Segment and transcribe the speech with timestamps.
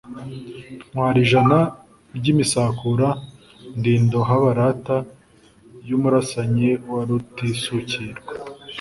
[0.91, 1.57] ntwara ijana
[2.17, 3.07] ry' imisakura
[3.77, 4.97] ndi Indoha barata
[5.89, 8.31] y'umurasanyi wa Rutisukirwa